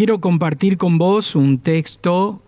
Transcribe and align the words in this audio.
quiero 0.00 0.18
compartir 0.18 0.78
con 0.78 0.96
vos 0.96 1.36
un 1.36 1.58
texto 1.58 2.40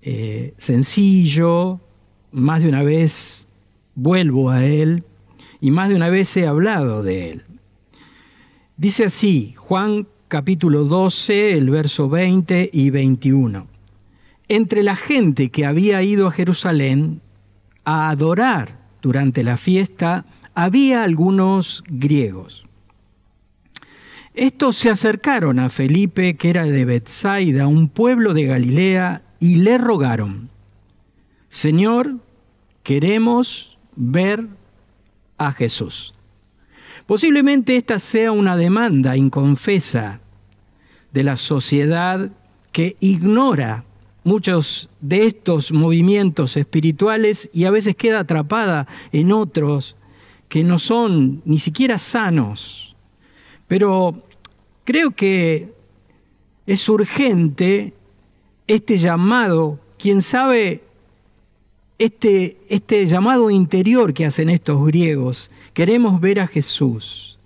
eh, 0.00 0.54
sencillo, 0.58 1.80
más 2.30 2.62
de 2.62 2.68
una 2.68 2.84
vez 2.84 3.48
vuelvo 3.96 4.50
a 4.50 4.64
él 4.64 5.02
y 5.60 5.72
más 5.72 5.88
de 5.88 5.96
una 5.96 6.08
vez 6.08 6.36
he 6.36 6.46
hablado 6.46 7.02
de 7.02 7.32
él. 7.32 7.42
Dice 8.76 9.06
así, 9.06 9.54
Juan 9.56 10.06
capítulo 10.28 10.84
12, 10.84 11.58
el 11.58 11.68
verso 11.68 12.08
20 12.08 12.70
y 12.72 12.90
21. 12.90 13.66
Entre 14.46 14.84
la 14.84 14.94
gente 14.94 15.50
que 15.50 15.66
había 15.66 16.00
ido 16.04 16.28
a 16.28 16.30
Jerusalén 16.30 17.22
a 17.84 18.08
adorar 18.08 18.78
durante 19.02 19.42
la 19.42 19.56
fiesta, 19.56 20.26
había 20.54 21.02
algunos 21.02 21.82
griegos. 21.88 22.69
Estos 24.34 24.76
se 24.76 24.90
acercaron 24.90 25.58
a 25.58 25.68
Felipe, 25.68 26.36
que 26.36 26.50
era 26.50 26.64
de 26.64 26.84
Bethsaida, 26.84 27.66
un 27.66 27.88
pueblo 27.88 28.32
de 28.32 28.44
Galilea, 28.44 29.22
y 29.40 29.56
le 29.56 29.78
rogaron, 29.78 30.50
Señor, 31.48 32.16
queremos 32.82 33.78
ver 33.96 34.46
a 35.38 35.52
Jesús. 35.52 36.14
Posiblemente 37.06 37.76
esta 37.76 37.98
sea 37.98 38.30
una 38.30 38.56
demanda 38.56 39.16
inconfesa 39.16 40.20
de 41.12 41.24
la 41.24 41.36
sociedad 41.36 42.30
que 42.70 42.96
ignora 43.00 43.84
muchos 44.22 44.90
de 45.00 45.26
estos 45.26 45.72
movimientos 45.72 46.56
espirituales 46.56 47.50
y 47.52 47.64
a 47.64 47.70
veces 47.70 47.96
queda 47.96 48.20
atrapada 48.20 48.86
en 49.10 49.32
otros 49.32 49.96
que 50.48 50.62
no 50.62 50.78
son 50.78 51.42
ni 51.44 51.58
siquiera 51.58 51.98
sanos. 51.98 52.89
Pero 53.70 54.20
creo 54.82 55.12
que 55.12 55.72
es 56.66 56.88
urgente 56.88 57.94
este 58.66 58.96
llamado, 58.96 59.78
quién 59.96 60.22
sabe, 60.22 60.82
este, 61.96 62.56
este 62.68 63.06
llamado 63.06 63.48
interior 63.48 64.12
que 64.12 64.26
hacen 64.26 64.50
estos 64.50 64.84
griegos. 64.84 65.52
Queremos 65.72 66.20
ver 66.20 66.40
a 66.40 66.48
Jesús. 66.48 67.38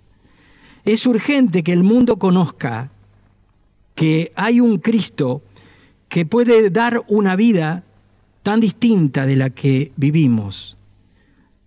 Es 0.83 1.05
urgente 1.05 1.61
que 1.61 1.73
el 1.73 1.83
mundo 1.83 2.17
conozca 2.17 2.89
que 3.93 4.31
hay 4.35 4.61
un 4.61 4.79
Cristo 4.79 5.43
que 6.09 6.25
puede 6.25 6.71
dar 6.71 7.03
una 7.07 7.35
vida 7.35 7.83
tan 8.41 8.59
distinta 8.59 9.27
de 9.27 9.35
la 9.35 9.51
que 9.51 9.91
vivimos. 9.95 10.75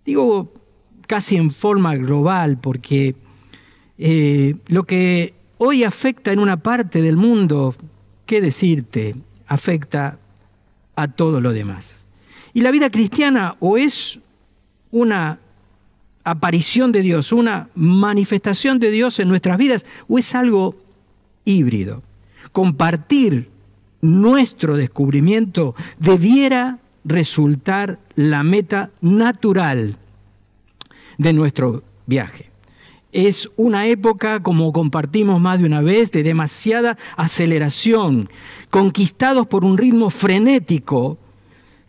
Digo 0.05 0.51
casi 1.07 1.37
en 1.37 1.49
forma 1.51 1.95
global, 1.95 2.57
porque 2.59 3.15
eh, 3.99 4.55
lo 4.67 4.85
que 4.85 5.33
hoy 5.59 5.83
afecta 5.83 6.31
en 6.31 6.39
una 6.39 6.57
parte 6.57 7.01
del 7.01 7.17
mundo, 7.17 7.75
¿qué 8.25 8.41
decirte? 8.41 9.15
Afecta 9.45 10.17
a 10.95 11.07
todo 11.09 11.41
lo 11.41 11.53
demás. 11.53 12.05
Y 12.53 12.61
la 12.61 12.71
vida 12.71 12.89
cristiana 12.89 13.55
o 13.59 13.77
es 13.77 14.19
una 14.89 15.39
aparición 16.23 16.91
de 16.91 17.01
Dios, 17.01 17.31
una 17.31 17.69
manifestación 17.75 18.79
de 18.79 18.89
Dios 18.89 19.19
en 19.19 19.29
nuestras 19.29 19.57
vidas, 19.57 19.85
o 20.07 20.17
es 20.17 20.33
algo 20.33 20.75
híbrido 21.45 22.01
compartir 22.51 23.49
nuestro 24.01 24.75
descubrimiento 24.75 25.75
debiera 25.99 26.79
resultar 27.03 27.99
la 28.15 28.43
meta 28.43 28.91
natural 29.01 29.97
de 31.17 31.33
nuestro 31.33 31.83
viaje. 32.05 32.48
Es 33.11 33.49
una 33.55 33.87
época, 33.87 34.43
como 34.43 34.71
compartimos 34.71 35.41
más 35.41 35.59
de 35.59 35.65
una 35.65 35.81
vez, 35.81 36.11
de 36.11 36.21
demasiada 36.21 36.97
aceleración, 37.17 38.29
conquistados 38.69 39.47
por 39.47 39.65
un 39.65 39.77
ritmo 39.77 40.11
frenético, 40.11 41.17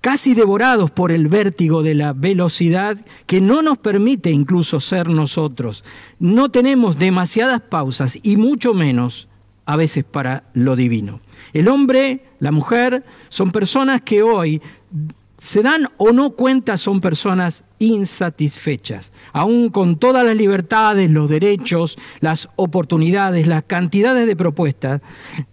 casi 0.00 0.34
devorados 0.34 0.90
por 0.90 1.12
el 1.12 1.28
vértigo 1.28 1.82
de 1.82 1.94
la 1.94 2.14
velocidad 2.14 3.04
que 3.26 3.40
no 3.40 3.60
nos 3.60 3.78
permite 3.78 4.30
incluso 4.30 4.80
ser 4.80 5.08
nosotros. 5.08 5.84
No 6.18 6.50
tenemos 6.50 6.98
demasiadas 6.98 7.60
pausas 7.60 8.18
y 8.22 8.36
mucho 8.38 8.72
menos 8.72 9.28
a 9.66 9.76
veces 9.76 10.04
para 10.04 10.44
lo 10.54 10.74
divino. 10.74 11.20
El 11.52 11.68
hombre, 11.68 12.24
la 12.38 12.50
mujer, 12.50 13.04
son 13.28 13.52
personas 13.52 14.00
que 14.00 14.22
hoy 14.22 14.62
se 15.40 15.62
dan 15.62 15.88
o 15.96 16.12
no 16.12 16.32
cuenta, 16.32 16.76
son 16.76 17.00
personas 17.00 17.64
insatisfechas, 17.78 19.10
aún 19.32 19.70
con 19.70 19.98
todas 19.98 20.22
las 20.22 20.36
libertades, 20.36 21.10
los 21.10 21.30
derechos, 21.30 21.96
las 22.20 22.50
oportunidades, 22.56 23.46
las 23.46 23.64
cantidades 23.64 24.26
de 24.26 24.36
propuestas. 24.36 25.00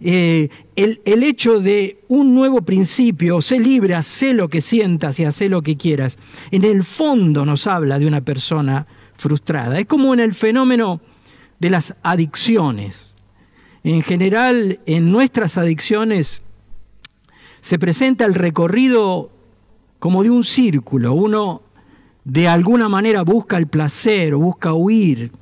Eh, 0.02 0.50
el, 0.76 1.00
el, 1.06 1.22
hecho 1.22 1.60
de 1.60 2.04
un 2.08 2.34
nuevo 2.34 2.60
principio, 2.60 3.40
sé 3.40 3.58
libre, 3.58 3.94
haz 3.94 4.22
lo 4.34 4.50
que 4.50 4.60
sientas 4.60 5.18
y 5.20 5.24
haz 5.24 5.40
lo 5.40 5.62
que 5.62 5.78
quieras, 5.78 6.18
en 6.50 6.64
el 6.64 6.84
fondo 6.84 7.46
nos 7.46 7.66
habla 7.66 7.98
de 7.98 8.06
una 8.06 8.20
persona 8.20 8.86
frustrada. 9.16 9.78
Es 9.78 9.86
como 9.86 10.12
en 10.12 10.20
el 10.20 10.34
fenómeno 10.34 11.00
de 11.60 11.70
las 11.70 11.96
adicciones. 12.02 13.14
En 13.84 14.02
general, 14.02 14.80
en 14.84 15.10
nuestras 15.10 15.56
adicciones 15.56 16.42
se 17.60 17.78
presenta 17.78 18.26
el 18.26 18.34
recorrido 18.34 19.37
como 19.98 20.22
de 20.22 20.30
un 20.30 20.44
círculo. 20.44 21.14
Uno 21.14 21.62
de 22.24 22.48
alguna 22.48 22.88
manera 22.88 23.22
busca 23.22 23.56
el 23.58 23.66
placer, 23.66 24.34
busca 24.34 24.74
huir 24.74 25.32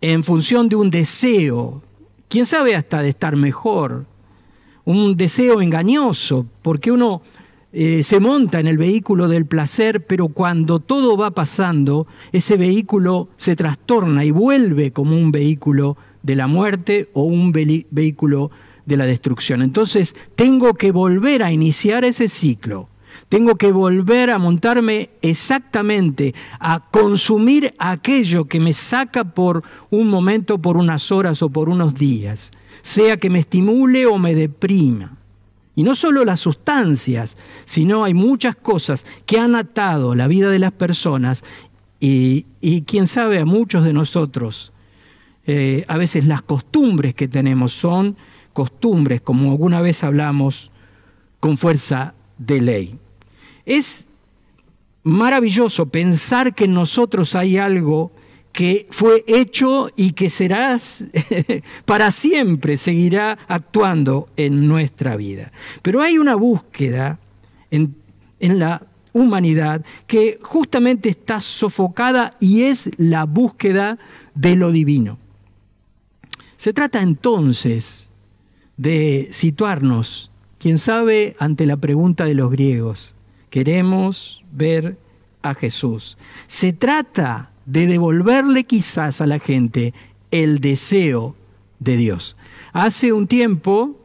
en 0.00 0.22
función 0.24 0.68
de 0.68 0.76
un 0.76 0.90
deseo, 0.90 1.82
quién 2.28 2.46
sabe 2.46 2.76
hasta 2.76 3.02
de 3.02 3.08
estar 3.08 3.34
mejor, 3.36 4.06
un 4.84 5.16
deseo 5.16 5.60
engañoso, 5.60 6.46
porque 6.62 6.92
uno 6.92 7.22
eh, 7.72 8.02
se 8.02 8.20
monta 8.20 8.60
en 8.60 8.68
el 8.68 8.78
vehículo 8.78 9.26
del 9.26 9.46
placer, 9.46 10.06
pero 10.06 10.28
cuando 10.28 10.78
todo 10.78 11.16
va 11.16 11.32
pasando, 11.32 12.06
ese 12.32 12.56
vehículo 12.56 13.28
se 13.36 13.56
trastorna 13.56 14.24
y 14.24 14.30
vuelve 14.30 14.92
como 14.92 15.16
un 15.16 15.32
vehículo 15.32 15.96
de 16.22 16.36
la 16.36 16.46
muerte 16.46 17.10
o 17.12 17.24
un 17.24 17.52
vehículo 17.52 18.50
de 18.84 18.96
la 18.96 19.04
destrucción. 19.06 19.62
Entonces 19.62 20.14
tengo 20.36 20.74
que 20.74 20.92
volver 20.92 21.42
a 21.42 21.52
iniciar 21.52 22.04
ese 22.04 22.28
ciclo. 22.28 22.88
Tengo 23.28 23.56
que 23.56 23.72
volver 23.72 24.30
a 24.30 24.38
montarme 24.38 25.10
exactamente, 25.20 26.34
a 26.60 26.88
consumir 26.90 27.74
aquello 27.78 28.44
que 28.44 28.60
me 28.60 28.72
saca 28.72 29.24
por 29.24 29.64
un 29.90 30.08
momento, 30.08 30.58
por 30.58 30.76
unas 30.76 31.10
horas 31.10 31.42
o 31.42 31.50
por 31.50 31.68
unos 31.68 31.94
días, 31.94 32.52
sea 32.82 33.16
que 33.16 33.30
me 33.30 33.40
estimule 33.40 34.06
o 34.06 34.18
me 34.18 34.34
deprima. 34.34 35.16
Y 35.74 35.82
no 35.82 35.94
solo 35.94 36.24
las 36.24 36.40
sustancias, 36.40 37.36
sino 37.64 38.04
hay 38.04 38.14
muchas 38.14 38.56
cosas 38.56 39.04
que 39.26 39.38
han 39.38 39.56
atado 39.56 40.14
la 40.14 40.28
vida 40.28 40.48
de 40.50 40.60
las 40.60 40.72
personas 40.72 41.44
y, 42.00 42.46
quién 42.86 43.06
sabe 43.06 43.40
a 43.40 43.44
muchos 43.44 43.84
de 43.84 43.92
nosotros 43.92 44.72
eh, 45.46 45.84
a 45.86 45.96
veces 45.96 46.26
las 46.26 46.42
costumbres 46.42 47.14
que 47.14 47.28
tenemos 47.28 47.72
son 47.72 48.16
costumbres, 48.52 49.20
como 49.20 49.52
alguna 49.52 49.80
vez 49.80 50.02
hablamos, 50.02 50.72
con 51.40 51.56
fuerza 51.56 52.14
de 52.38 52.60
ley. 52.60 52.98
Es 53.66 54.06
maravilloso 55.02 55.86
pensar 55.86 56.54
que 56.54 56.64
en 56.64 56.74
nosotros 56.74 57.34
hay 57.34 57.58
algo 57.58 58.12
que 58.52 58.86
fue 58.90 59.22
hecho 59.26 59.90
y 59.96 60.12
que 60.12 60.30
será 60.30 60.78
para 61.84 62.10
siempre, 62.10 62.78
seguirá 62.78 63.38
actuando 63.48 64.30
en 64.36 64.66
nuestra 64.66 65.16
vida. 65.16 65.52
Pero 65.82 66.00
hay 66.00 66.16
una 66.16 66.36
búsqueda 66.36 67.18
en, 67.70 67.94
en 68.40 68.58
la 68.58 68.86
humanidad 69.12 69.84
que 70.06 70.38
justamente 70.40 71.08
está 71.08 71.40
sofocada 71.40 72.36
y 72.40 72.62
es 72.62 72.90
la 72.96 73.24
búsqueda 73.24 73.98
de 74.34 74.56
lo 74.56 74.72
divino. 74.72 75.18
Se 76.56 76.72
trata 76.72 77.02
entonces 77.02 78.08
de 78.76 79.28
situarnos, 79.32 80.30
quién 80.58 80.78
sabe, 80.78 81.36
ante 81.38 81.66
la 81.66 81.76
pregunta 81.76 82.24
de 82.24 82.34
los 82.34 82.50
griegos. 82.50 83.15
Queremos 83.56 84.44
ver 84.52 84.98
a 85.40 85.54
Jesús. 85.54 86.18
Se 86.46 86.74
trata 86.74 87.52
de 87.64 87.86
devolverle 87.86 88.64
quizás 88.64 89.22
a 89.22 89.26
la 89.26 89.38
gente 89.38 89.94
el 90.30 90.60
deseo 90.60 91.34
de 91.78 91.96
Dios. 91.96 92.36
Hace 92.74 93.14
un 93.14 93.26
tiempo, 93.26 93.96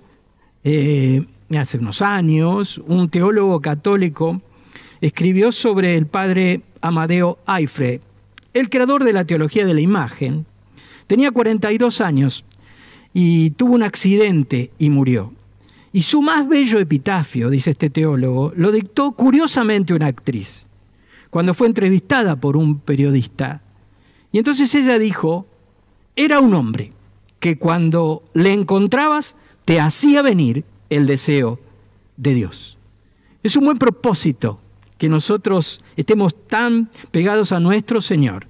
eh, 0.63 1.25
hace 1.53 1.79
unos 1.79 2.01
años, 2.01 2.81
un 2.87 3.09
teólogo 3.09 3.59
católico 3.59 4.41
escribió 5.01 5.51
sobre 5.51 5.97
el 5.97 6.05
padre 6.05 6.61
Amadeo 6.79 7.37
Aifre, 7.45 7.99
el 8.53 8.69
creador 8.69 9.03
de 9.03 9.11
la 9.11 9.25
teología 9.25 9.65
de 9.65 9.73
la 9.73 9.81
imagen, 9.81 10.45
Tenía 11.07 11.29
42 11.29 11.99
años 11.99 12.45
y 13.13 13.49
tuvo 13.49 13.73
un 13.73 13.83
accidente 13.83 14.71
y 14.79 14.89
murió. 14.89 15.33
Y 15.93 16.03
su 16.03 16.21
más 16.21 16.47
bello 16.47 16.79
epitafio, 16.79 17.49
dice 17.49 17.71
este 17.71 17.89
teólogo, 17.89 18.53
lo 18.55 18.71
dictó 18.71 19.11
curiosamente 19.11 19.93
una 19.93 20.07
actriz, 20.07 20.69
cuando 21.29 21.53
fue 21.53 21.67
entrevistada 21.67 22.35
por 22.35 22.55
un 22.55 22.79
periodista. 22.79 23.61
Y 24.31 24.37
entonces 24.37 24.73
ella 24.75 24.97
dijo, 24.97 25.47
era 26.15 26.39
un 26.39 26.53
hombre, 26.53 26.93
que 27.39 27.57
cuando 27.57 28.23
le 28.33 28.53
encontrabas 28.53 29.35
te 29.65 29.79
hacía 29.79 30.21
venir 30.21 30.63
el 30.89 31.07
deseo 31.07 31.59
de 32.15 32.35
Dios. 32.35 32.77
Es 33.43 33.55
un 33.55 33.65
buen 33.65 33.79
propósito 33.79 34.61
que 34.97 35.09
nosotros 35.09 35.83
estemos 35.97 36.35
tan 36.47 36.89
pegados 37.09 37.51
a 37.51 37.59
nuestro 37.59 38.01
Señor, 38.01 38.47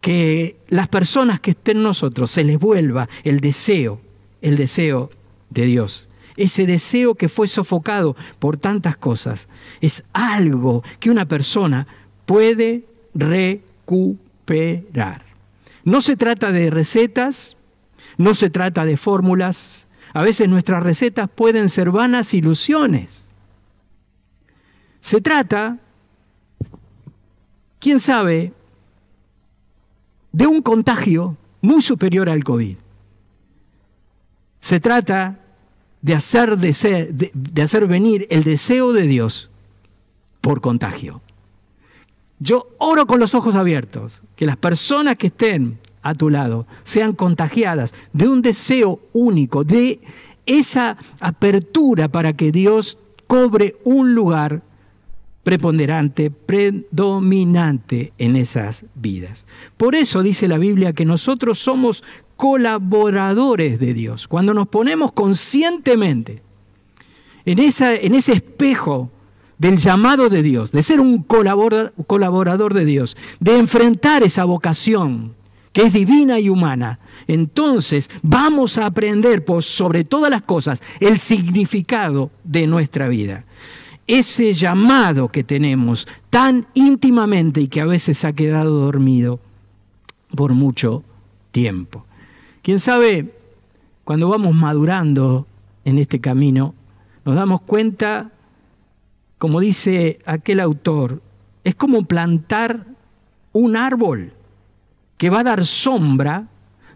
que 0.00 0.56
las 0.68 0.88
personas 0.88 1.40
que 1.40 1.50
estén 1.50 1.82
nosotros 1.82 2.30
se 2.30 2.44
les 2.44 2.58
vuelva 2.58 3.08
el 3.24 3.40
deseo, 3.40 4.00
el 4.40 4.56
deseo 4.56 5.10
de 5.50 5.66
Dios. 5.66 6.08
Ese 6.36 6.66
deseo 6.66 7.14
que 7.14 7.28
fue 7.28 7.48
sofocado 7.48 8.16
por 8.38 8.56
tantas 8.56 8.96
cosas 8.96 9.48
es 9.80 10.04
algo 10.12 10.82
que 11.00 11.10
una 11.10 11.26
persona 11.26 11.86
puede 12.26 12.84
recuperar. 13.14 15.24
No 15.84 16.00
se 16.00 16.16
trata 16.16 16.52
de 16.52 16.70
recetas, 16.70 17.56
no 18.16 18.34
se 18.34 18.50
trata 18.50 18.84
de 18.84 18.96
fórmulas. 18.96 19.88
A 20.14 20.22
veces 20.22 20.48
nuestras 20.48 20.82
recetas 20.82 21.28
pueden 21.28 21.68
ser 21.68 21.90
vanas 21.90 22.34
ilusiones. 22.34 23.34
Se 25.00 25.20
trata, 25.20 25.78
quién 27.80 27.98
sabe, 27.98 28.52
de 30.30 30.46
un 30.46 30.62
contagio 30.62 31.36
muy 31.60 31.82
superior 31.82 32.30
al 32.30 32.44
COVID. 32.44 32.76
Se 34.60 34.80
trata 34.80 35.41
de 36.02 36.14
hacer, 36.14 36.58
de, 36.58 37.30
de 37.32 37.62
hacer 37.62 37.86
venir 37.86 38.26
el 38.30 38.44
deseo 38.44 38.92
de 38.92 39.06
Dios 39.06 39.50
por 40.40 40.60
contagio. 40.60 41.22
Yo 42.38 42.68
oro 42.78 43.06
con 43.06 43.20
los 43.20 43.34
ojos 43.34 43.54
abiertos, 43.54 44.22
que 44.34 44.46
las 44.46 44.56
personas 44.56 45.16
que 45.16 45.28
estén 45.28 45.78
a 46.02 46.14
tu 46.14 46.28
lado 46.28 46.66
sean 46.82 47.12
contagiadas 47.12 47.94
de 48.12 48.28
un 48.28 48.42
deseo 48.42 49.00
único, 49.12 49.62
de 49.62 50.00
esa 50.44 50.98
apertura 51.20 52.08
para 52.08 52.32
que 52.32 52.50
Dios 52.50 52.98
cobre 53.28 53.76
un 53.84 54.14
lugar 54.14 54.62
preponderante, 55.42 56.30
predominante 56.30 58.12
en 58.18 58.36
esas 58.36 58.86
vidas. 58.94 59.44
Por 59.76 59.94
eso 59.94 60.22
dice 60.22 60.48
la 60.48 60.58
Biblia 60.58 60.92
que 60.92 61.04
nosotros 61.04 61.58
somos 61.58 62.04
colaboradores 62.36 63.78
de 63.78 63.94
Dios. 63.94 64.28
Cuando 64.28 64.54
nos 64.54 64.68
ponemos 64.68 65.12
conscientemente 65.12 66.42
en, 67.44 67.58
ese 67.58 68.32
espejo 68.32 69.10
del 69.58 69.78
llamado 69.78 70.28
de 70.28 70.42
Dios, 70.42 70.72
de 70.72 70.82
ser 70.82 71.00
un 71.00 71.22
colaborador 71.22 72.74
de 72.74 72.84
Dios, 72.84 73.16
de 73.40 73.58
enfrentar 73.58 74.22
esa 74.22 74.44
vocación 74.44 75.34
que 75.72 75.82
es 75.82 75.92
divina 75.92 76.38
y 76.38 76.48
humana, 76.48 77.00
entonces 77.26 78.10
vamos 78.22 78.76
a 78.78 78.86
aprender 78.86 79.44
por 79.44 79.62
sobre 79.62 80.04
todas 80.04 80.30
las 80.30 80.42
cosas 80.42 80.82
el 81.00 81.18
significado 81.18 82.30
de 82.44 82.66
nuestra 82.66 83.08
vida 83.08 83.46
ese 84.06 84.52
llamado 84.52 85.28
que 85.28 85.44
tenemos 85.44 86.06
tan 86.30 86.66
íntimamente 86.74 87.60
y 87.60 87.68
que 87.68 87.80
a 87.80 87.86
veces 87.86 88.24
ha 88.24 88.32
quedado 88.32 88.80
dormido 88.80 89.40
por 90.34 90.54
mucho 90.54 91.04
tiempo. 91.50 92.04
Quién 92.62 92.78
sabe, 92.78 93.34
cuando 94.04 94.28
vamos 94.28 94.54
madurando 94.54 95.46
en 95.84 95.98
este 95.98 96.20
camino, 96.20 96.74
nos 97.24 97.34
damos 97.34 97.60
cuenta, 97.62 98.32
como 99.38 99.60
dice 99.60 100.18
aquel 100.26 100.60
autor, 100.60 101.22
es 101.64 101.74
como 101.74 102.04
plantar 102.04 102.86
un 103.52 103.76
árbol 103.76 104.32
que 105.16 105.30
va 105.30 105.40
a 105.40 105.44
dar 105.44 105.64
sombra, 105.66 106.48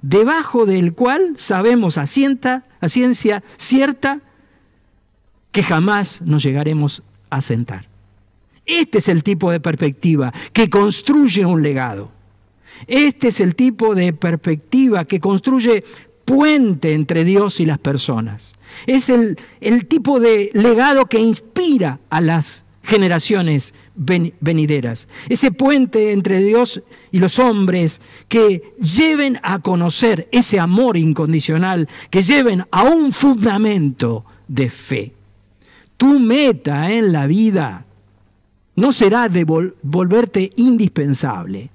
debajo 0.03 0.67
del 0.67 0.95
cual 0.95 1.35
sabemos 1.37 1.99
a, 1.99 2.03
a 2.03 2.89
ciencia 2.89 3.43
cierta 3.57 4.21
que 5.57 5.63
jamás 5.63 6.21
nos 6.21 6.43
llegaremos 6.43 7.03
a 7.31 7.41
sentar. 7.41 7.89
Este 8.67 8.99
es 8.99 9.09
el 9.09 9.23
tipo 9.23 9.51
de 9.51 9.59
perspectiva 9.59 10.31
que 10.53 10.69
construye 10.69 11.47
un 11.47 11.63
legado. 11.63 12.11
Este 12.87 13.29
es 13.29 13.41
el 13.41 13.55
tipo 13.55 13.95
de 13.95 14.13
perspectiva 14.13 15.07
que 15.07 15.19
construye 15.19 15.83
puente 16.27 16.93
entre 16.93 17.25
Dios 17.25 17.59
y 17.59 17.65
las 17.65 17.79
personas. 17.79 18.55
Es 18.87 19.09
el, 19.09 19.39
el 19.63 19.87
tipo 19.87 20.21
de 20.21 20.51
legado 20.53 21.07
que 21.07 21.21
inspira 21.21 22.01
a 22.11 22.21
las 22.21 22.67
generaciones 22.83 23.73
venideras. 23.95 25.09
Ese 25.31 25.53
puente 25.53 26.13
entre 26.13 26.41
Dios 26.41 26.83
y 27.11 27.19
los 27.19 27.39
hombres 27.39 28.03
que 28.29 28.75
lleven 28.79 29.41
a 29.43 29.61
conocer 29.61 30.29
ese 30.33 30.61
amor 30.61 30.99
incondicional, 30.99 31.89
que 32.11 32.21
lleven 32.21 32.67
a 32.71 32.83
un 32.83 33.11
fundamento 33.15 34.27
de 34.49 34.69
fe. 34.69 35.17
Tu 35.97 36.19
meta 36.19 36.93
en 36.93 37.13
la 37.13 37.27
vida 37.27 37.87
no 38.77 38.93
será 38.93 39.29
de 39.29 39.45
volverte 39.45 40.51
indispensable 40.57 41.71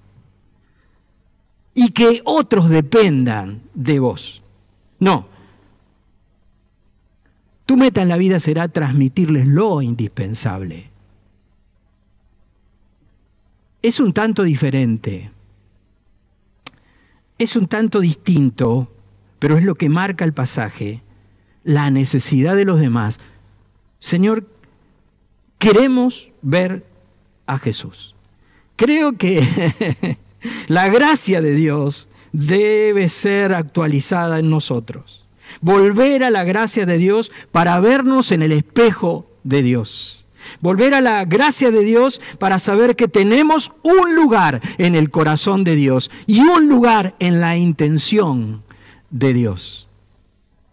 y 1.73 1.89
que 1.89 2.21
otros 2.25 2.69
dependan 2.69 3.61
de 3.73 3.99
vos. 3.99 4.43
No. 4.99 5.27
Tu 7.65 7.77
meta 7.77 8.01
en 8.01 8.09
la 8.09 8.17
vida 8.17 8.39
será 8.39 8.67
transmitirles 8.67 9.47
lo 9.47 9.81
indispensable. 9.81 10.91
Es 13.81 13.99
un 13.99 14.13
tanto 14.13 14.43
diferente. 14.43 15.31
Es 17.39 17.55
un 17.55 17.67
tanto 17.67 17.99
distinto, 17.99 18.93
pero 19.39 19.57
es 19.57 19.63
lo 19.63 19.73
que 19.73 19.89
marca 19.89 20.23
el 20.23 20.33
pasaje. 20.33 21.01
La 21.63 21.89
necesidad 21.89 22.55
de 22.55 22.65
los 22.65 22.79
demás 22.79 23.19
Señor, 24.01 24.45
queremos 25.59 26.31
ver 26.41 26.85
a 27.45 27.59
Jesús. 27.59 28.15
Creo 28.75 29.13
que 29.13 30.17
la 30.67 30.89
gracia 30.89 31.39
de 31.39 31.53
Dios 31.53 32.09
debe 32.33 33.09
ser 33.09 33.53
actualizada 33.53 34.39
en 34.39 34.49
nosotros. 34.49 35.25
Volver 35.61 36.23
a 36.23 36.31
la 36.31 36.43
gracia 36.43 36.85
de 36.85 36.97
Dios 36.97 37.31
para 37.51 37.79
vernos 37.79 38.31
en 38.31 38.41
el 38.41 38.51
espejo 38.51 39.29
de 39.43 39.61
Dios. 39.61 40.27
Volver 40.61 40.95
a 40.95 41.01
la 41.01 41.23
gracia 41.25 41.69
de 41.69 41.83
Dios 41.83 42.19
para 42.39 42.57
saber 42.57 42.95
que 42.95 43.07
tenemos 43.07 43.71
un 43.83 44.15
lugar 44.15 44.61
en 44.79 44.95
el 44.95 45.11
corazón 45.11 45.63
de 45.63 45.75
Dios 45.75 46.09
y 46.25 46.39
un 46.39 46.67
lugar 46.67 47.15
en 47.19 47.39
la 47.39 47.55
intención 47.55 48.63
de 49.11 49.33
Dios. 49.33 49.87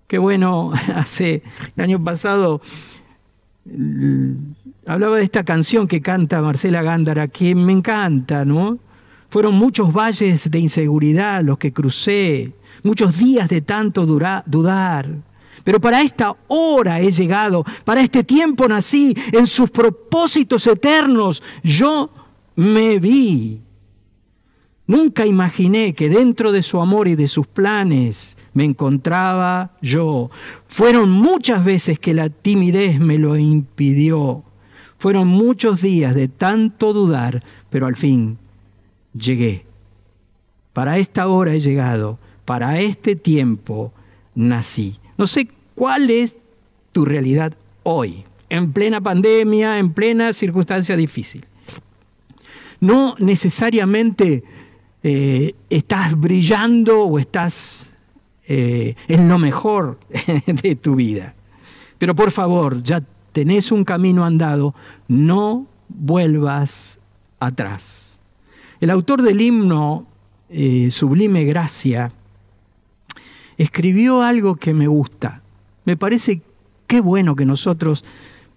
Qué 0.06 0.16
bueno, 0.16 0.72
hace 0.94 1.42
el 1.76 1.84
año 1.84 2.02
pasado 2.02 2.62
hablaba 4.87 5.16
de 5.16 5.25
esta 5.25 5.44
canción 5.44 5.87
que 5.87 6.00
canta 6.00 6.42
Marcela 6.42 6.82
Gándara, 6.82 7.28
que 7.28 7.54
me 7.54 7.72
encanta, 7.72 8.44
¿no? 8.44 8.78
Fueron 9.30 9.54
muchos 9.54 9.92
valles 9.92 10.50
de 10.50 10.58
inseguridad 10.58 11.42
los 11.42 11.58
que 11.58 11.72
crucé, 11.72 12.54
muchos 12.82 13.18
días 13.18 13.48
de 13.48 13.60
tanto 13.60 14.06
dudar. 14.06 15.08
Pero 15.64 15.80
para 15.80 16.00
esta 16.00 16.34
hora 16.48 17.00
he 17.00 17.10
llegado, 17.10 17.64
para 17.84 18.00
este 18.00 18.25
tiempo 18.25 18.66
nací, 18.66 19.14
en 19.32 19.46
sus 19.46 19.70
propósitos 19.70 20.66
eternos 20.66 21.42
yo 21.62 22.10
me 22.56 22.98
vi. 22.98 23.60
Nunca 24.88 25.26
imaginé 25.26 25.95
que 25.95 26.09
dentro 26.09 26.50
de 26.50 26.62
su 26.62 26.80
amor 26.80 27.09
y 27.09 27.14
de 27.14 27.28
sus 27.28 27.47
planes 27.47 28.38
me 28.54 28.64
encontraba 28.64 29.76
yo. 29.83 30.30
Fueron 30.66 31.11
muchas 31.11 31.62
veces 31.62 31.99
que 31.99 32.14
la 32.14 32.30
timidez 32.30 32.99
me 32.99 33.18
lo 33.18 33.37
impidió. 33.37 34.45
Fueron 34.99 35.28
muchos 35.28 35.83
días 35.83 36.14
de 36.14 36.28
tanto 36.28 36.95
dudar, 36.95 37.45
pero 37.68 37.87
al 37.87 37.97
fin 37.97 38.38
llegué. 39.12 39.66
Para 40.73 40.97
esta 40.97 41.28
hora 41.28 41.52
he 41.52 41.61
llegado, 41.61 42.18
para 42.47 42.80
este 42.80 43.14
tiempo 43.14 43.92
nací. 44.35 44.99
No 45.18 45.26
sé 45.26 45.49
cuál 45.75 46.09
es 46.09 46.38
tu 46.92 47.04
realidad 47.04 47.52
hoy, 47.83 48.25
en 48.49 48.73
plena 48.73 49.02
pandemia, 49.02 49.78
en 49.78 49.92
plena 49.92 50.33
circunstancia 50.33 50.97
difícil. 50.97 51.45
No 52.80 53.16
necesariamente 53.18 54.45
eh, 55.02 55.55
estás 55.71 56.19
brillando 56.19 57.05
o 57.05 57.19
estás 57.19 57.88
eh, 58.47 58.95
en 59.07 59.28
lo 59.28 59.38
mejor 59.38 59.99
de 60.47 60.76
tu 60.76 60.97
vida. 60.97 61.35
Pero 61.99 62.14
por 62.14 62.31
favor, 62.31 62.83
ya 62.83 63.02
tenés 63.33 63.71
un 63.71 63.85
camino 63.85 64.25
andado, 64.25 64.75
no 65.07 65.67
vuelvas 65.88 66.99
atrás. 67.40 68.21
El 68.81 68.90
autor 68.90 69.23
del 69.23 69.40
himno 69.40 70.07
eh, 70.49 70.90
Sublime 70.90 71.45
Gracia 71.45 72.12
escribió 73.57 74.23
algo 74.23 74.57
que 74.57 74.73
me 74.73 74.87
gusta. 74.87 75.43
Me 75.85 75.97
parece 75.97 76.43
qué 76.87 77.00
bueno 77.00 77.37
que 77.37 77.45
nosotros 77.45 78.05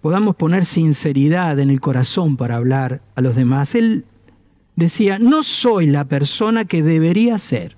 podamos 0.00 0.36
poner 0.36 0.64
sinceridad 0.64 1.58
en 1.58 1.70
el 1.70 1.80
corazón 1.80 2.36
para 2.36 2.56
hablar 2.56 3.02
a 3.14 3.20
los 3.20 3.36
demás. 3.36 3.74
Él 3.74 4.04
decía, 4.76 5.18
no 5.18 5.42
soy 5.42 5.86
la 5.86 6.04
persona 6.04 6.64
que 6.64 6.82
debería 6.82 7.38
ser, 7.38 7.76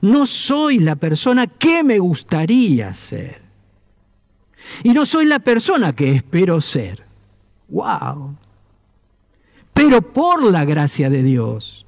No 0.00 0.26
soy 0.26 0.80
la 0.80 0.96
persona 0.96 1.46
que 1.46 1.84
me 1.84 1.98
gustaría 2.00 2.92
ser. 2.92 3.40
Y 4.82 4.92
no 4.92 5.06
soy 5.06 5.26
la 5.26 5.38
persona 5.38 5.94
que 5.94 6.10
espero 6.12 6.60
ser. 6.60 7.06
¡Wow! 7.68 8.36
Pero 9.72 10.02
por 10.02 10.42
la 10.42 10.64
gracia 10.64 11.08
de 11.08 11.22
Dios, 11.22 11.86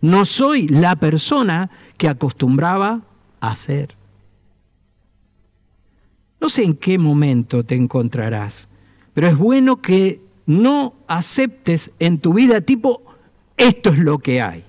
no 0.00 0.24
soy 0.24 0.68
la 0.68 0.96
persona 0.96 1.70
que 1.96 2.08
acostumbraba 2.08 3.02
a 3.40 3.56
ser. 3.56 3.96
No 6.40 6.48
sé 6.48 6.62
en 6.62 6.74
qué 6.74 6.98
momento 6.98 7.64
te 7.64 7.74
encontrarás, 7.74 8.68
pero 9.14 9.28
es 9.28 9.36
bueno 9.36 9.80
que 9.80 10.20
no 10.46 10.94
aceptes 11.06 11.90
en 11.98 12.18
tu 12.18 12.34
vida 12.34 12.60
tipo, 12.60 13.02
esto 13.56 13.90
es 13.90 13.98
lo 13.98 14.18
que 14.18 14.40
hay. 14.40 14.64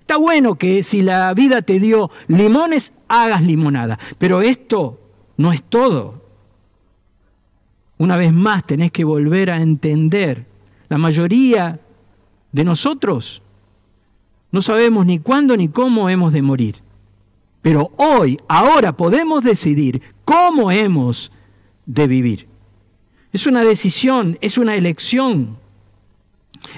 Está 0.00 0.16
bueno 0.16 0.56
que 0.56 0.82
si 0.82 1.02
la 1.02 1.32
vida 1.34 1.62
te 1.62 1.78
dio 1.78 2.10
limones, 2.26 2.94
hagas 3.08 3.42
limonada, 3.42 3.98
pero 4.18 4.42
esto 4.42 4.98
no 5.36 5.52
es 5.52 5.62
todo. 5.62 6.20
Una 7.98 8.16
vez 8.16 8.32
más 8.32 8.64
tenés 8.64 8.90
que 8.92 9.04
volver 9.04 9.50
a 9.50 9.60
entender, 9.60 10.46
la 10.88 10.98
mayoría 10.98 11.80
de 12.50 12.64
nosotros 12.64 13.42
no 14.50 14.62
sabemos 14.62 15.06
ni 15.06 15.18
cuándo 15.18 15.56
ni 15.56 15.68
cómo 15.68 16.08
hemos 16.08 16.32
de 16.32 16.42
morir. 16.42 16.82
Pero 17.62 17.92
hoy, 17.96 18.38
ahora 18.48 18.96
podemos 18.96 19.44
decidir 19.44 20.02
cómo 20.24 20.70
hemos 20.70 21.30
de 21.86 22.06
vivir. 22.06 22.49
Es 23.32 23.46
una 23.46 23.64
decisión, 23.64 24.38
es 24.40 24.58
una 24.58 24.76
elección. 24.76 25.58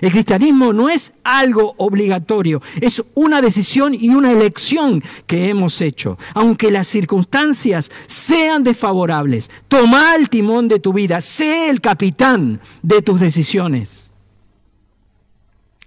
El 0.00 0.12
cristianismo 0.12 0.73
no 0.73 0.88
es 0.88 1.14
algo 1.25 1.75
obligatorio, 1.76 2.62
es 2.80 3.02
una 3.14 3.42
decisión 3.42 3.94
y 3.94 4.11
una 4.11 4.30
elección 4.30 5.02
que 5.26 5.49
hemos 5.49 5.80
hecho. 5.80 6.18
Aunque 6.35 6.71
las 6.71 6.87
circunstancias 6.87 7.90
sean 8.06 8.62
desfavorables, 8.62 9.50
toma 9.68 10.14
el 10.14 10.28
timón 10.28 10.68
de 10.68 10.78
tu 10.78 10.92
vida, 10.92 11.21
sé 11.21 11.68
el 11.68 11.80
capitán 11.80 12.61
de 12.82 13.02
tus 13.02 13.21
decisiones. 13.21 14.12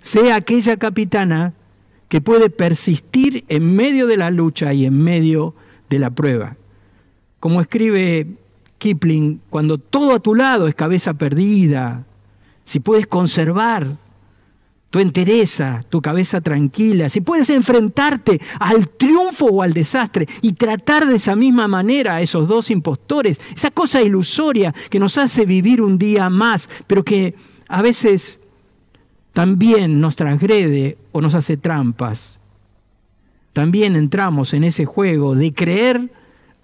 Sé 0.02 0.32
aquella 0.32 0.78
capitana 0.78 1.54
que 2.10 2.22
puede 2.22 2.50
persistir 2.50 3.46
en 3.48 3.76
medio 3.76 4.08
de 4.08 4.18
la 4.18 4.30
lucha 4.30 4.74
y 4.74 4.86
en 4.86 5.02
medio 5.02 5.56
de 5.90 6.00
la 6.00 6.12
prueba. 6.12 6.58
Como 7.40 7.62
escribe 7.62 8.28
Kipling, 8.78 9.42
cuando 9.50 9.78
todo 9.78 10.16
a 10.16 10.20
tu 10.20 10.36
lado 10.36 10.68
es 10.68 10.76
cabeza 10.76 11.14
perdida, 11.14 12.06
si 12.64 12.80
puedes 12.80 13.08
conservar 13.08 13.98
tu 14.90 15.00
entereza, 15.00 15.82
tu 15.90 16.02
cabeza 16.02 16.40
tranquila, 16.40 17.10
si 17.10 17.20
puedes 17.20 17.50
enfrentarte 17.50 18.40
al 18.60 18.88
triunfo 18.88 19.48
o 19.48 19.62
al 19.62 19.74
desastre 19.74 20.26
y 20.42 20.54
tratar 20.54 21.06
de 21.06 21.16
esa 21.16 21.36
misma 21.36 21.68
manera 21.68 22.16
a 22.16 22.22
esos 22.22 22.48
dos 22.48 22.72
impostores, 22.72 23.42
esa 23.54 23.72
cosa 23.72 24.02
ilusoria 24.02 24.74
que 24.90 25.00
nos 25.00 25.18
hace 25.18 25.46
vivir 25.46 25.82
un 25.82 25.98
día 25.98 26.30
más, 26.30 26.70
pero 26.88 27.04
que 27.04 27.36
a 27.68 27.82
veces 27.82 28.40
también 29.34 30.00
nos 30.00 30.16
transgrede 30.16 30.98
o 31.12 31.20
nos 31.20 31.36
hace 31.36 31.58
trampas. 31.58 32.40
También 33.52 33.98
entramos 33.98 34.54
en 34.54 34.64
ese 34.64 34.86
juego 34.86 35.36
de 35.36 35.54
creer 35.54 36.10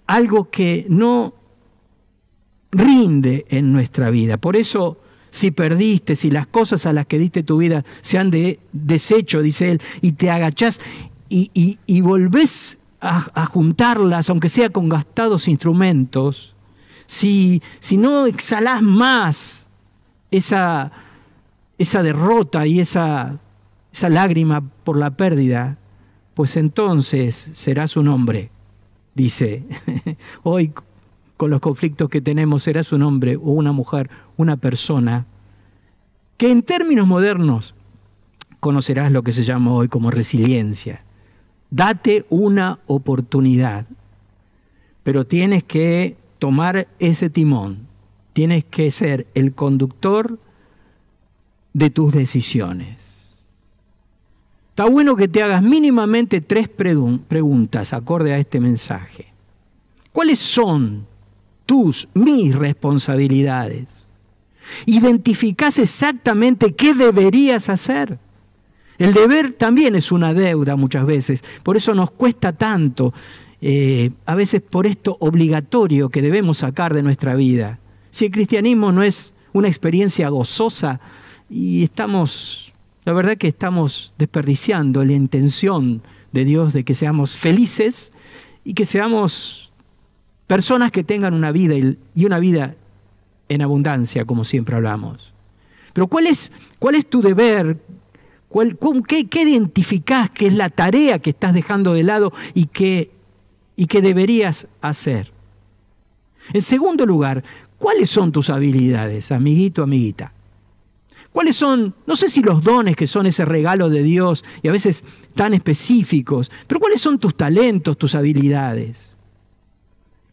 algo 0.06 0.50
que 0.50 0.86
no 0.88 1.34
rinde 2.72 3.46
en 3.50 3.72
nuestra 3.72 4.10
vida. 4.10 4.38
Por 4.38 4.56
eso, 4.56 4.98
si 5.30 5.50
perdiste, 5.50 6.16
si 6.16 6.30
las 6.30 6.46
cosas 6.46 6.86
a 6.86 6.92
las 6.92 7.06
que 7.06 7.18
diste 7.18 7.42
tu 7.42 7.58
vida 7.58 7.84
se 8.00 8.18
han 8.18 8.30
de, 8.30 8.58
deshecho, 8.72 9.42
dice 9.42 9.70
él, 9.70 9.82
y 10.00 10.12
te 10.12 10.30
agachás 10.30 10.80
y, 11.28 11.78
y, 11.86 12.00
volvés 12.02 12.78
a, 13.00 13.46
juntarlas, 13.46 14.28
aunque 14.28 14.50
sea 14.50 14.68
con 14.68 14.90
gastados 14.90 15.48
instrumentos, 15.48 16.54
si, 17.06 17.62
si 17.78 17.96
no 17.96 18.26
exhalás 18.26 18.82
más 18.82 19.70
esa, 20.30 20.92
esa 21.78 22.02
derrota 22.02 22.66
y 22.66 22.80
esa, 22.80 23.40
esa 23.92 24.10
lágrima 24.10 24.62
por 24.84 24.98
la 24.98 25.16
pérdida, 25.16 25.78
pues 26.34 26.58
entonces 26.58 27.50
serás 27.54 27.96
un 27.96 28.08
hombre, 28.08 28.50
dice. 29.14 29.64
Hoy 30.42 30.72
con 31.42 31.50
los 31.50 31.60
conflictos 31.60 32.08
que 32.08 32.20
tenemos, 32.20 32.62
serás 32.62 32.92
un 32.92 33.02
hombre 33.02 33.34
o 33.34 33.50
una 33.50 33.72
mujer, 33.72 34.08
una 34.36 34.56
persona, 34.58 35.26
que 36.36 36.52
en 36.52 36.62
términos 36.62 37.04
modernos 37.08 37.74
conocerás 38.60 39.10
lo 39.10 39.24
que 39.24 39.32
se 39.32 39.42
llama 39.42 39.72
hoy 39.72 39.88
como 39.88 40.12
resiliencia. 40.12 41.02
Date 41.68 42.26
una 42.30 42.78
oportunidad, 42.86 43.86
pero 45.02 45.26
tienes 45.26 45.64
que 45.64 46.16
tomar 46.38 46.86
ese 47.00 47.28
timón, 47.28 47.88
tienes 48.34 48.62
que 48.62 48.92
ser 48.92 49.26
el 49.34 49.52
conductor 49.52 50.38
de 51.72 51.90
tus 51.90 52.12
decisiones. 52.12 53.02
Está 54.70 54.88
bueno 54.88 55.16
que 55.16 55.26
te 55.26 55.42
hagas 55.42 55.64
mínimamente 55.64 56.40
tres 56.40 56.68
preguntas 56.68 57.92
acorde 57.92 58.32
a 58.32 58.38
este 58.38 58.60
mensaje. 58.60 59.32
¿Cuáles 60.12 60.38
son 60.38 61.10
tus, 61.66 62.08
mis 62.14 62.54
responsabilidades. 62.54 64.10
Identificás 64.86 65.78
exactamente 65.78 66.74
qué 66.74 66.94
deberías 66.94 67.68
hacer. 67.68 68.18
El 68.98 69.14
deber 69.14 69.52
también 69.52 69.96
es 69.96 70.12
una 70.12 70.34
deuda 70.34 70.76
muchas 70.76 71.06
veces, 71.06 71.42
por 71.62 71.76
eso 71.76 71.94
nos 71.94 72.10
cuesta 72.12 72.52
tanto, 72.52 73.12
eh, 73.60 74.10
a 74.26 74.34
veces 74.34 74.60
por 74.60 74.86
esto 74.86 75.16
obligatorio 75.20 76.08
que 76.08 76.22
debemos 76.22 76.58
sacar 76.58 76.94
de 76.94 77.02
nuestra 77.02 77.34
vida. 77.34 77.78
Si 78.10 78.26
el 78.26 78.30
cristianismo 78.30 78.92
no 78.92 79.02
es 79.02 79.34
una 79.52 79.68
experiencia 79.68 80.28
gozosa 80.28 81.00
y 81.48 81.82
estamos, 81.82 82.72
la 83.04 83.12
verdad 83.12 83.36
que 83.36 83.48
estamos 83.48 84.14
desperdiciando 84.18 85.04
la 85.04 85.12
intención 85.12 86.02
de 86.32 86.44
Dios 86.44 86.72
de 86.72 86.84
que 86.84 86.94
seamos 86.94 87.36
felices 87.36 88.12
y 88.64 88.74
que 88.74 88.84
seamos 88.84 89.61
Personas 90.46 90.90
que 90.90 91.04
tengan 91.04 91.34
una 91.34 91.52
vida 91.52 91.74
y 92.14 92.24
una 92.24 92.38
vida 92.38 92.74
en 93.48 93.62
abundancia, 93.62 94.24
como 94.24 94.44
siempre 94.44 94.76
hablamos. 94.76 95.32
Pero 95.92 96.06
¿cuál 96.06 96.26
es, 96.26 96.50
cuál 96.78 96.94
es 96.94 97.08
tu 97.08 97.20
deber? 97.22 97.78
¿Cuál, 98.48 98.78
qué, 99.06 99.28
qué, 99.28 99.42
identificás 99.42 100.30
que 100.30 100.46
es 100.46 100.54
la 100.54 100.70
tarea 100.70 101.18
que 101.18 101.30
estás 101.30 101.54
dejando 101.54 101.94
de 101.94 102.02
lado 102.02 102.32
y 102.54 102.66
que, 102.66 103.10
y 103.76 103.86
que 103.86 104.02
deberías 104.02 104.66
hacer? 104.80 105.32
En 106.52 106.62
segundo 106.62 107.06
lugar, 107.06 107.44
¿cuáles 107.78 108.10
son 108.10 108.32
tus 108.32 108.50
habilidades, 108.50 109.32
amiguito, 109.32 109.82
amiguita? 109.82 110.32
¿Cuáles 111.32 111.56
son, 111.56 111.94
no 112.06 112.14
sé 112.14 112.28
si 112.28 112.42
los 112.42 112.62
dones 112.62 112.94
que 112.94 113.06
son 113.06 113.24
ese 113.24 113.46
regalo 113.46 113.88
de 113.88 114.02
Dios 114.02 114.44
y 114.62 114.68
a 114.68 114.72
veces 114.72 115.02
tan 115.34 115.54
específicos, 115.54 116.50
pero 116.66 116.78
cuáles 116.78 117.00
son 117.00 117.18
tus 117.18 117.34
talentos, 117.34 117.96
tus 117.96 118.14
habilidades? 118.14 119.11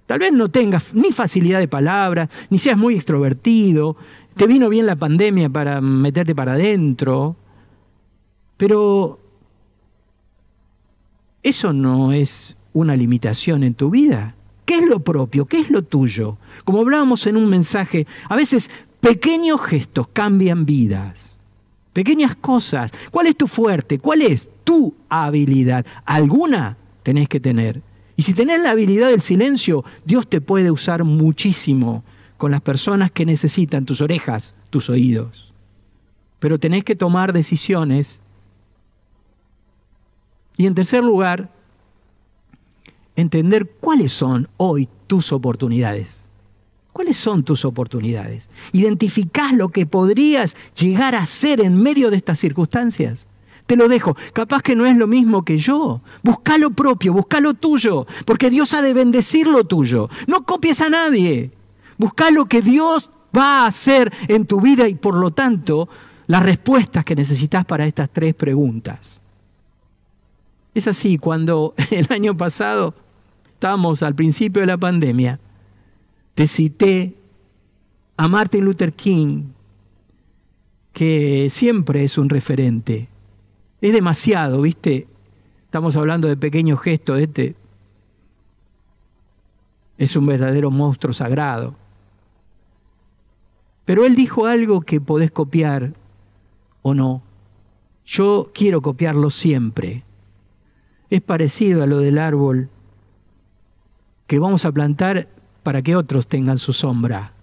Tal 0.09 0.17
vez 0.17 0.33
no 0.33 0.49
tengas 0.49 0.91
ni 0.95 1.11
facilidad 1.11 1.59
de 1.59 1.67
palabra, 1.67 2.27
ni 2.49 2.57
seas 2.57 2.75
muy 2.75 2.95
extrovertido, 2.95 3.95
te 4.35 4.47
vino 4.47 4.67
bien 4.67 4.87
la 4.87 4.95
pandemia 4.95 5.49
para 5.49 5.81
meterte 5.81 6.33
para 6.33 6.53
adentro, 6.53 7.35
pero 8.57 9.19
eso 11.43 11.73
no 11.73 12.11
es 12.11 12.57
una 12.73 12.95
limitación 12.95 13.61
en 13.61 13.75
tu 13.75 13.91
vida. 13.91 14.33
¿Qué 14.65 14.79
es 14.79 14.87
lo 14.87 14.99
propio? 15.01 15.45
¿Qué 15.45 15.59
es 15.59 15.69
lo 15.69 15.83
tuyo? 15.83 16.39
Como 16.65 16.79
hablábamos 16.79 17.27
en 17.27 17.37
un 17.37 17.47
mensaje, 17.47 18.07
a 18.29 18.35
veces 18.35 18.71
pequeños 19.01 19.61
gestos 19.61 20.07
cambian 20.07 20.65
vidas. 20.65 21.37
Pequeñas 21.93 22.35
cosas. 22.35 22.91
¿Cuál 23.11 23.27
es 23.27 23.37
tu 23.37 23.45
fuerte? 23.45 23.99
¿Cuál 23.99 24.23
es 24.23 24.49
tu 24.63 24.91
habilidad? 25.07 25.85
Alguna 26.03 26.77
tenés 27.03 27.29
que 27.29 27.39
tener. 27.39 27.83
Y 28.19 28.23
si 28.23 28.33
tenés 28.33 28.61
la 28.61 28.71
habilidad 28.71 29.11
del 29.11 29.21
silencio, 29.21 29.85
Dios 30.03 30.27
te 30.27 30.41
puede 30.41 30.71
usar 30.71 31.05
muchísimo 31.05 32.03
con 32.37 32.51
las 32.51 32.59
personas 32.59 33.11
que 33.11 33.25
necesitan 33.25 33.85
tus 33.85 34.01
orejas, 34.01 34.55
tus 34.69 34.89
oídos. 34.89 35.53
Pero 36.39 36.59
tenés 36.59 36.83
que 36.83 36.97
tomar 36.97 37.31
decisiones. 37.31 38.19
Y 40.57 40.65
en 40.65 40.75
tercer 40.75 41.01
lugar, 41.01 41.49
entender 43.15 43.69
cuáles 43.79 44.11
son 44.11 44.49
hoy 44.57 44.89
tus 45.07 45.31
oportunidades. 45.31 46.25
¿Cuáles 46.91 47.15
son 47.15 47.45
tus 47.45 47.63
oportunidades? 47.63 48.49
Identificás 48.73 49.53
lo 49.53 49.69
que 49.69 49.85
podrías 49.85 50.57
llegar 50.77 51.15
a 51.15 51.25
ser 51.25 51.61
en 51.61 51.81
medio 51.81 52.11
de 52.11 52.17
estas 52.17 52.37
circunstancias. 52.37 53.27
Te 53.69 53.75
lo 53.75 53.87
dejo. 53.87 54.17
Capaz 54.33 54.63
que 54.63 54.75
no 54.75 54.87
es 54.87 54.97
lo 54.97 55.05
mismo 55.05 55.45
que 55.45 55.59
yo. 55.59 56.01
Busca 56.23 56.57
lo 56.57 56.71
propio, 56.71 57.13
busca 57.13 57.39
lo 57.39 57.53
tuyo, 57.53 58.07
porque 58.25 58.49
Dios 58.49 58.73
ha 58.73 58.81
de 58.81 58.95
bendecir 58.95 59.45
lo 59.45 59.63
tuyo. 59.63 60.09
No 60.25 60.43
copies 60.43 60.81
a 60.81 60.89
nadie. 60.89 61.51
Busca 61.95 62.31
lo 62.31 62.47
que 62.47 62.63
Dios 62.63 63.11
va 63.37 63.61
a 63.61 63.67
hacer 63.67 64.11
en 64.27 64.47
tu 64.47 64.59
vida 64.59 64.87
y 64.87 64.95
por 64.95 65.13
lo 65.13 65.29
tanto 65.29 65.87
las 66.25 66.41
respuestas 66.41 67.05
que 67.05 67.15
necesitas 67.15 67.63
para 67.63 67.85
estas 67.85 68.09
tres 68.09 68.33
preguntas. 68.33 69.21
Es 70.73 70.87
así, 70.87 71.19
cuando 71.19 71.75
el 71.91 72.07
año 72.09 72.35
pasado 72.35 72.95
estábamos 73.53 74.01
al 74.01 74.15
principio 74.15 74.61
de 74.61 74.65
la 74.65 74.79
pandemia, 74.79 75.39
te 76.33 76.47
cité 76.47 77.13
a 78.17 78.27
Martin 78.27 78.65
Luther 78.65 78.93
King, 78.93 79.43
que 80.91 81.51
siempre 81.51 82.03
es 82.03 82.17
un 82.17 82.29
referente. 82.29 83.09
Es 83.81 83.93
demasiado, 83.93 84.61
¿viste? 84.61 85.07
Estamos 85.65 85.95
hablando 85.95 86.27
de 86.27 86.35
pequeños 86.35 86.81
gestos, 86.81 87.19
este 87.19 87.55
es 89.99 90.15
un 90.15 90.25
verdadero 90.25 90.71
monstruo 90.71 91.13
sagrado. 91.13 91.75
Pero 93.85 94.05
él 94.05 94.15
dijo 94.15 94.45
algo 94.45 94.81
que 94.81 95.01
podés 95.01 95.29
copiar 95.29 95.93
o 96.81 96.93
no. 96.93 97.21
Yo 98.05 98.49
quiero 98.53 98.81
copiarlo 98.81 99.29
siempre. 99.29 100.03
Es 101.09 101.21
parecido 101.21 101.83
a 101.83 101.87
lo 101.87 101.99
del 101.99 102.17
árbol 102.17 102.69
que 104.25 104.39
vamos 104.39 104.63
a 104.63 104.71
plantar 104.71 105.27
para 105.63 105.81
que 105.81 105.95
otros 105.95 106.27
tengan 106.27 106.57
su 106.57 106.71
sombra. 106.71 107.33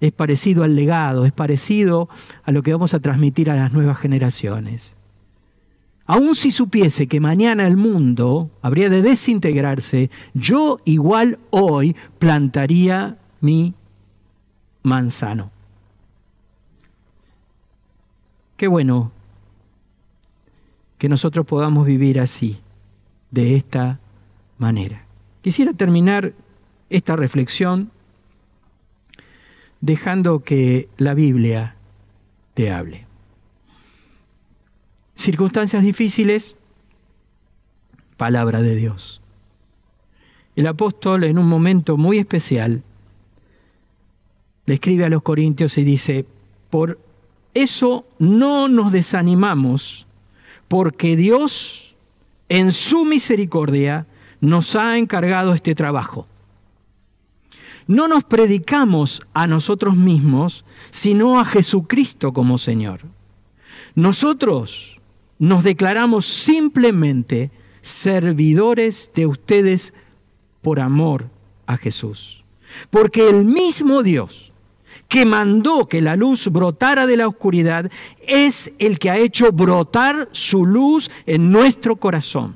Es 0.00 0.12
parecido 0.12 0.64
al 0.64 0.74
legado, 0.74 1.26
es 1.26 1.32
parecido 1.32 2.08
a 2.42 2.52
lo 2.52 2.62
que 2.62 2.72
vamos 2.72 2.94
a 2.94 3.00
transmitir 3.00 3.50
a 3.50 3.54
las 3.54 3.72
nuevas 3.72 3.98
generaciones. 3.98 4.96
Aun 6.06 6.34
si 6.34 6.50
supiese 6.50 7.06
que 7.06 7.20
mañana 7.20 7.66
el 7.66 7.76
mundo 7.76 8.50
habría 8.62 8.88
de 8.88 9.02
desintegrarse, 9.02 10.10
yo 10.34 10.80
igual 10.84 11.38
hoy 11.50 11.94
plantaría 12.18 13.16
mi 13.40 13.74
manzano. 14.82 15.52
Qué 18.56 18.66
bueno 18.66 19.12
que 20.98 21.08
nosotros 21.08 21.46
podamos 21.46 21.86
vivir 21.86 22.20
así, 22.20 22.60
de 23.30 23.56
esta 23.56 24.00
manera. 24.58 25.06
Quisiera 25.42 25.72
terminar 25.72 26.34
esta 26.90 27.16
reflexión 27.16 27.90
dejando 29.80 30.40
que 30.40 30.88
la 30.98 31.14
Biblia 31.14 31.76
te 32.54 32.70
hable. 32.70 33.06
Circunstancias 35.14 35.82
difíciles, 35.82 36.56
palabra 38.16 38.62
de 38.62 38.76
Dios. 38.76 39.20
El 40.56 40.66
apóstol 40.66 41.24
en 41.24 41.38
un 41.38 41.46
momento 41.46 41.96
muy 41.96 42.18
especial 42.18 42.82
le 44.66 44.74
escribe 44.74 45.04
a 45.04 45.08
los 45.08 45.22
corintios 45.22 45.78
y 45.78 45.84
dice, 45.84 46.26
por 46.68 47.00
eso 47.54 48.06
no 48.18 48.68
nos 48.68 48.92
desanimamos, 48.92 50.06
porque 50.68 51.16
Dios 51.16 51.96
en 52.48 52.72
su 52.72 53.04
misericordia 53.04 54.06
nos 54.40 54.76
ha 54.76 54.98
encargado 54.98 55.54
este 55.54 55.74
trabajo. 55.74 56.26
No 57.90 58.06
nos 58.06 58.22
predicamos 58.22 59.20
a 59.34 59.48
nosotros 59.48 59.96
mismos, 59.96 60.64
sino 60.90 61.40
a 61.40 61.44
Jesucristo 61.44 62.32
como 62.32 62.56
Señor. 62.56 63.00
Nosotros 63.96 65.00
nos 65.40 65.64
declaramos 65.64 66.24
simplemente 66.24 67.50
servidores 67.80 69.10
de 69.12 69.26
ustedes 69.26 69.92
por 70.62 70.78
amor 70.78 71.30
a 71.66 71.78
Jesús. 71.78 72.44
Porque 72.90 73.28
el 73.28 73.44
mismo 73.44 74.04
Dios 74.04 74.52
que 75.08 75.26
mandó 75.26 75.88
que 75.88 76.00
la 76.00 76.14
luz 76.14 76.46
brotara 76.46 77.08
de 77.08 77.16
la 77.16 77.26
oscuridad, 77.26 77.90
es 78.24 78.70
el 78.78 79.00
que 79.00 79.10
ha 79.10 79.18
hecho 79.18 79.50
brotar 79.50 80.28
su 80.30 80.64
luz 80.64 81.10
en 81.26 81.50
nuestro 81.50 81.96
corazón. 81.96 82.54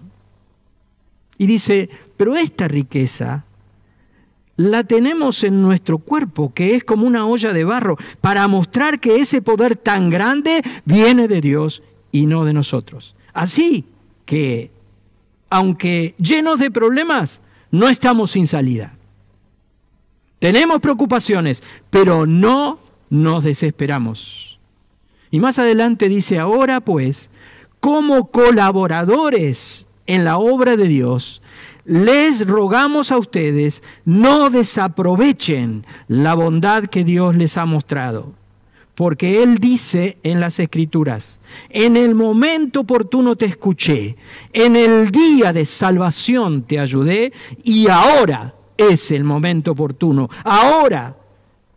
Y 1.36 1.46
dice, 1.46 1.90
pero 2.16 2.36
esta 2.36 2.68
riqueza 2.68 3.44
la 4.56 4.84
tenemos 4.84 5.42
en 5.42 5.62
nuestro 5.62 5.98
cuerpo, 5.98 6.52
que 6.54 6.74
es 6.74 6.84
como 6.84 7.06
una 7.06 7.26
olla 7.26 7.52
de 7.52 7.64
barro, 7.64 7.96
para 8.20 8.46
mostrar 8.48 9.00
que 9.00 9.16
ese 9.16 9.42
poder 9.42 9.76
tan 9.76 10.10
grande 10.10 10.62
viene 10.84 11.28
de 11.28 11.40
Dios 11.40 11.82
y 12.12 12.26
no 12.26 12.44
de 12.44 12.52
nosotros. 12.52 13.16
Así 13.32 13.84
que, 14.24 14.70
aunque 15.50 16.14
llenos 16.18 16.58
de 16.58 16.70
problemas, 16.70 17.42
no 17.70 17.88
estamos 17.88 18.30
sin 18.30 18.46
salida. 18.46 18.96
Tenemos 20.38 20.80
preocupaciones, 20.80 21.62
pero 21.90 22.26
no 22.26 22.78
nos 23.10 23.44
desesperamos. 23.44 24.58
Y 25.30 25.40
más 25.40 25.58
adelante 25.58 26.08
dice, 26.08 26.38
ahora 26.38 26.80
pues, 26.80 27.30
como 27.80 28.30
colaboradores 28.30 29.88
en 30.06 30.24
la 30.24 30.38
obra 30.38 30.76
de 30.76 30.86
Dios, 30.86 31.42
les 31.84 32.46
rogamos 32.46 33.10
a 33.12 33.18
ustedes 33.18 33.82
no 34.04 34.50
desaprovechen 34.50 35.84
la 36.08 36.34
bondad 36.34 36.84
que 36.84 37.04
Dios 37.04 37.36
les 37.36 37.56
ha 37.56 37.66
mostrado. 37.66 38.32
Porque 38.94 39.42
Él 39.42 39.58
dice 39.58 40.18
en 40.22 40.38
las 40.38 40.60
Escrituras, 40.60 41.40
en 41.68 41.96
el 41.96 42.14
momento 42.14 42.80
oportuno 42.80 43.34
te 43.34 43.46
escuché, 43.46 44.16
en 44.52 44.76
el 44.76 45.10
día 45.10 45.52
de 45.52 45.64
salvación 45.64 46.62
te 46.62 46.78
ayudé 46.78 47.32
y 47.64 47.88
ahora 47.88 48.54
es 48.76 49.10
el 49.10 49.24
momento 49.24 49.72
oportuno. 49.72 50.30
Ahora 50.44 51.16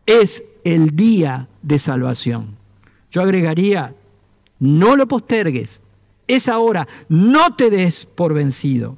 es 0.05 0.43
el 0.63 0.95
día 0.95 1.47
de 1.63 1.79
salvación. 1.79 2.55
Yo 3.09 3.21
agregaría, 3.21 3.95
no 4.59 4.95
lo 4.95 5.07
postergues, 5.07 5.81
es 6.27 6.47
ahora, 6.47 6.87
no 7.09 7.55
te 7.55 7.69
des 7.69 8.05
por 8.05 8.33
vencido. 8.33 8.97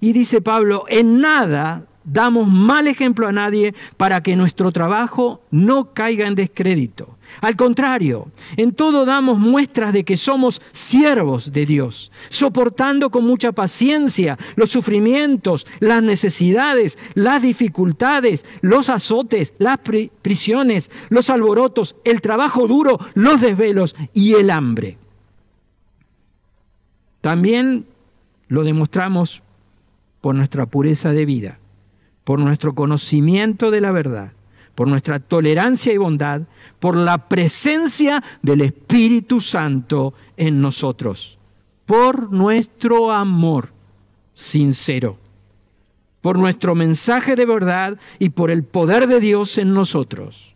Y 0.00 0.12
dice 0.12 0.40
Pablo, 0.40 0.84
en 0.88 1.20
nada 1.20 1.84
damos 2.10 2.48
mal 2.48 2.86
ejemplo 2.86 3.28
a 3.28 3.32
nadie 3.32 3.74
para 3.96 4.22
que 4.22 4.36
nuestro 4.36 4.72
trabajo 4.72 5.42
no 5.50 5.92
caiga 5.92 6.26
en 6.26 6.34
descrédito. 6.34 7.18
Al 7.42 7.56
contrario, 7.56 8.30
en 8.56 8.72
todo 8.72 9.04
damos 9.04 9.38
muestras 9.38 9.92
de 9.92 10.04
que 10.04 10.16
somos 10.16 10.62
siervos 10.72 11.52
de 11.52 11.66
Dios, 11.66 12.10
soportando 12.30 13.10
con 13.10 13.26
mucha 13.26 13.52
paciencia 13.52 14.38
los 14.56 14.70
sufrimientos, 14.70 15.66
las 15.80 16.02
necesidades, 16.02 16.98
las 17.14 17.42
dificultades, 17.42 18.46
los 18.62 18.88
azotes, 18.88 19.54
las 19.58 19.78
prisiones, 19.78 20.90
los 21.10 21.28
alborotos, 21.28 21.96
el 22.04 22.22
trabajo 22.22 22.66
duro, 22.66 22.98
los 23.14 23.40
desvelos 23.42 23.94
y 24.14 24.34
el 24.34 24.50
hambre. 24.50 24.96
También 27.20 27.86
lo 28.48 28.62
demostramos 28.64 29.42
por 30.20 30.34
nuestra 30.34 30.66
pureza 30.66 31.12
de 31.12 31.24
vida, 31.24 31.58
por 32.24 32.40
nuestro 32.40 32.74
conocimiento 32.74 33.70
de 33.70 33.80
la 33.80 33.92
verdad, 33.92 34.32
por 34.74 34.88
nuestra 34.88 35.18
tolerancia 35.18 35.92
y 35.92 35.96
bondad, 35.96 36.42
por 36.78 36.96
la 36.96 37.28
presencia 37.28 38.22
del 38.42 38.60
Espíritu 38.60 39.40
Santo 39.40 40.14
en 40.36 40.60
nosotros, 40.60 41.38
por 41.86 42.32
nuestro 42.32 43.12
amor 43.12 43.72
sincero, 44.34 45.18
por 46.20 46.38
nuestro 46.38 46.74
mensaje 46.74 47.34
de 47.34 47.46
verdad 47.46 47.98
y 48.18 48.30
por 48.30 48.50
el 48.50 48.62
poder 48.62 49.06
de 49.06 49.20
Dios 49.20 49.58
en 49.58 49.74
nosotros. 49.74 50.54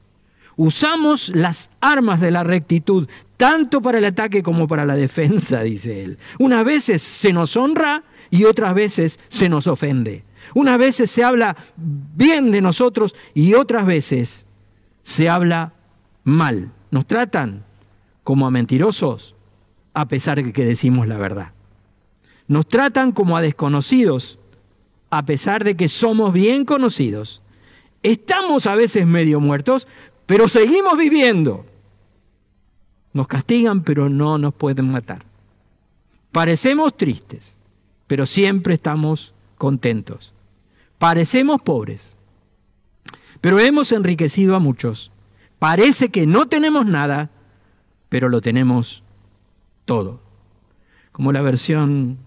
Usamos 0.56 1.30
las 1.30 1.70
armas 1.80 2.20
de 2.20 2.30
la 2.30 2.44
rectitud 2.44 3.08
tanto 3.36 3.82
para 3.82 3.98
el 3.98 4.04
ataque 4.04 4.42
como 4.42 4.68
para 4.68 4.84
la 4.84 4.94
defensa, 4.94 5.62
dice 5.64 6.04
él. 6.04 6.18
Unas 6.38 6.64
veces 6.64 7.02
se 7.02 7.32
nos 7.32 7.56
honra 7.56 8.04
y 8.32 8.44
otras 8.44 8.74
veces 8.74 9.20
se 9.28 9.50
nos 9.50 9.66
ofende. 9.66 10.24
Unas 10.54 10.78
veces 10.78 11.10
se 11.10 11.22
habla 11.22 11.54
bien 11.76 12.50
de 12.50 12.62
nosotros 12.62 13.14
y 13.34 13.52
otras 13.52 13.84
veces 13.84 14.46
se 15.02 15.28
habla 15.28 15.74
mal. 16.24 16.72
Nos 16.90 17.06
tratan 17.06 17.62
como 18.24 18.46
a 18.46 18.50
mentirosos 18.50 19.34
a 19.92 20.08
pesar 20.08 20.42
de 20.42 20.50
que 20.52 20.64
decimos 20.64 21.06
la 21.06 21.18
verdad. 21.18 21.52
Nos 22.48 22.66
tratan 22.66 23.12
como 23.12 23.36
a 23.36 23.42
desconocidos 23.42 24.38
a 25.10 25.26
pesar 25.26 25.62
de 25.62 25.76
que 25.76 25.90
somos 25.90 26.32
bien 26.32 26.64
conocidos. 26.64 27.42
Estamos 28.02 28.66
a 28.66 28.74
veces 28.74 29.06
medio 29.06 29.40
muertos, 29.40 29.86
pero 30.24 30.48
seguimos 30.48 30.96
viviendo. 30.96 31.66
Nos 33.12 33.26
castigan, 33.26 33.82
pero 33.82 34.08
no 34.08 34.38
nos 34.38 34.54
pueden 34.54 34.90
matar. 34.90 35.26
Parecemos 36.32 36.96
tristes, 36.96 37.56
pero 38.12 38.26
siempre 38.26 38.74
estamos 38.74 39.32
contentos. 39.56 40.34
Parecemos 40.98 41.62
pobres, 41.62 42.14
pero 43.40 43.58
hemos 43.58 43.90
enriquecido 43.90 44.54
a 44.54 44.58
muchos 44.58 45.10
Parece 45.58 46.10
que 46.10 46.26
no 46.26 46.46
tenemos 46.46 46.84
nada, 46.84 47.30
pero 48.10 48.28
lo 48.28 48.42
tenemos 48.42 49.02
todo. 49.86 50.20
Como 51.10 51.32
la 51.32 51.40
versión 51.40 52.18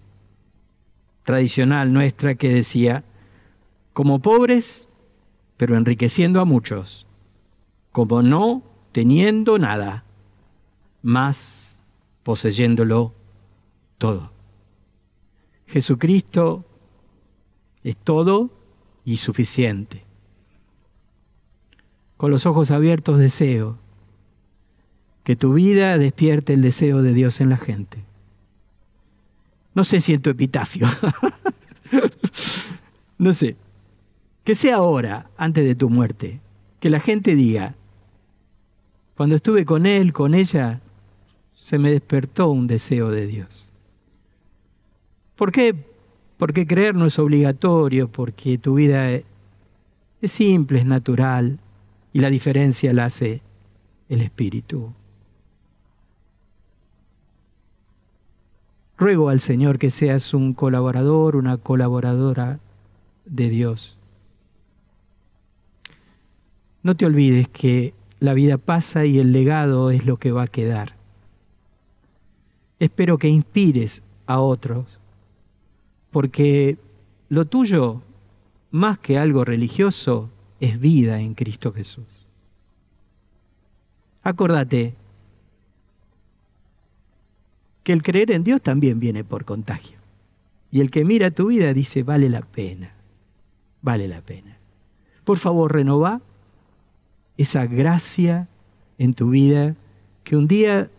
tradicional 1.22 1.92
nuestra 1.92 2.34
que 2.34 2.48
decía, 2.48 3.04
como 3.92 4.18
pobres, 4.18 4.88
pero 5.56 5.76
enriqueciendo 5.76 6.40
a 6.40 6.44
muchos, 6.44 7.06
como 7.92 8.22
no 8.22 8.64
teniendo 8.90 9.56
nada, 9.60 10.02
más 11.00 11.80
poseyéndolo 12.24 13.14
todo. 13.98 14.34
Jesucristo 15.76 16.64
es 17.84 17.98
todo 17.98 18.50
y 19.04 19.18
suficiente. 19.18 20.04
Con 22.16 22.30
los 22.30 22.46
ojos 22.46 22.70
abiertos 22.70 23.18
deseo 23.18 23.76
que 25.22 25.36
tu 25.36 25.52
vida 25.52 25.98
despierte 25.98 26.54
el 26.54 26.62
deseo 26.62 27.02
de 27.02 27.12
Dios 27.12 27.42
en 27.42 27.50
la 27.50 27.58
gente. 27.58 27.98
No 29.74 29.84
sé 29.84 30.00
si 30.00 30.14
en 30.14 30.22
tu 30.22 30.30
epitafio. 30.30 30.88
no 33.18 33.34
sé. 33.34 33.56
Que 34.44 34.54
sea 34.54 34.76
ahora, 34.76 35.28
antes 35.36 35.66
de 35.66 35.74
tu 35.74 35.90
muerte, 35.90 36.40
que 36.80 36.88
la 36.88 37.00
gente 37.00 37.34
diga, 37.34 37.74
cuando 39.14 39.36
estuve 39.36 39.66
con 39.66 39.84
él, 39.84 40.14
con 40.14 40.32
ella, 40.32 40.80
se 41.54 41.78
me 41.78 41.90
despertó 41.90 42.48
un 42.48 42.66
deseo 42.66 43.10
de 43.10 43.26
Dios. 43.26 43.65
¿Por 45.36 45.52
qué? 45.52 45.74
Porque 46.38 46.66
creer 46.66 46.94
no 46.94 47.06
es 47.06 47.18
obligatorio, 47.18 48.08
porque 48.08 48.58
tu 48.58 48.74
vida 48.74 49.10
es 49.12 49.24
simple, 50.24 50.80
es 50.80 50.86
natural, 50.86 51.60
y 52.12 52.20
la 52.20 52.30
diferencia 52.30 52.92
la 52.92 53.04
hace 53.04 53.42
el 54.08 54.22
Espíritu. 54.22 54.92
Ruego 58.98 59.28
al 59.28 59.40
Señor 59.40 59.78
que 59.78 59.90
seas 59.90 60.32
un 60.32 60.54
colaborador, 60.54 61.36
una 61.36 61.58
colaboradora 61.58 62.58
de 63.26 63.50
Dios. 63.50 63.98
No 66.82 66.96
te 66.96 67.04
olvides 67.04 67.48
que 67.48 67.92
la 68.20 68.32
vida 68.32 68.56
pasa 68.56 69.04
y 69.04 69.18
el 69.18 69.32
legado 69.32 69.90
es 69.90 70.06
lo 70.06 70.16
que 70.16 70.32
va 70.32 70.44
a 70.44 70.48
quedar. 70.48 70.94
Espero 72.78 73.18
que 73.18 73.28
inspires 73.28 74.02
a 74.26 74.40
otros, 74.40 74.98
porque 76.16 76.78
lo 77.28 77.44
tuyo, 77.44 78.00
más 78.70 78.98
que 78.98 79.18
algo 79.18 79.44
religioso, 79.44 80.30
es 80.60 80.80
vida 80.80 81.20
en 81.20 81.34
Cristo 81.34 81.74
Jesús. 81.74 82.06
Acordate 84.22 84.94
que 87.82 87.92
el 87.92 88.02
creer 88.02 88.30
en 88.30 88.44
Dios 88.44 88.62
también 88.62 88.98
viene 88.98 89.24
por 89.24 89.44
contagio. 89.44 89.98
Y 90.70 90.80
el 90.80 90.90
que 90.90 91.04
mira 91.04 91.32
tu 91.32 91.48
vida 91.48 91.74
dice, 91.74 92.02
vale 92.02 92.30
la 92.30 92.40
pena, 92.40 92.94
vale 93.82 94.08
la 94.08 94.22
pena. 94.22 94.56
Por 95.22 95.36
favor, 95.36 95.74
renova 95.74 96.22
esa 97.36 97.66
gracia 97.66 98.48
en 98.96 99.12
tu 99.12 99.28
vida 99.28 99.76
que 100.24 100.34
un 100.34 100.48
día 100.48 100.90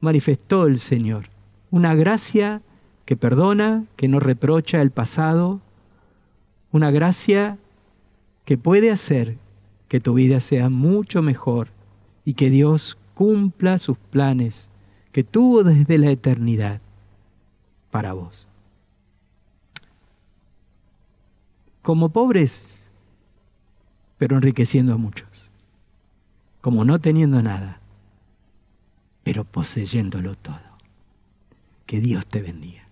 manifestó 0.00 0.66
el 0.66 0.80
Señor. 0.80 1.26
Una 1.70 1.94
gracia 1.94 2.62
que 3.08 3.16
perdona, 3.16 3.86
que 3.96 4.06
no 4.06 4.20
reprocha 4.20 4.82
el 4.82 4.90
pasado, 4.90 5.62
una 6.72 6.90
gracia 6.90 7.56
que 8.44 8.58
puede 8.58 8.90
hacer 8.90 9.38
que 9.88 9.98
tu 9.98 10.12
vida 10.12 10.40
sea 10.40 10.68
mucho 10.68 11.22
mejor 11.22 11.68
y 12.26 12.34
que 12.34 12.50
Dios 12.50 12.98
cumpla 13.14 13.78
sus 13.78 13.96
planes 13.96 14.68
que 15.10 15.24
tuvo 15.24 15.64
desde 15.64 15.96
la 15.96 16.10
eternidad 16.10 16.82
para 17.90 18.12
vos. 18.12 18.46
Como 21.80 22.10
pobres, 22.10 22.82
pero 24.18 24.36
enriqueciendo 24.36 24.92
a 24.92 24.98
muchos. 24.98 25.50
Como 26.60 26.84
no 26.84 26.98
teniendo 26.98 27.40
nada, 27.40 27.80
pero 29.22 29.44
poseyéndolo 29.44 30.34
todo. 30.34 30.60
Que 31.86 32.00
Dios 32.00 32.26
te 32.26 32.42
bendiga. 32.42 32.87